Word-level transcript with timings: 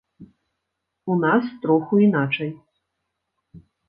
У 1.11 1.17
нас 1.23 1.45
троху 1.65 1.99
іначай. 2.05 2.49